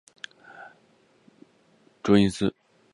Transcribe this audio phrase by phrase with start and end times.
[2.01, 2.51] 卓颖思。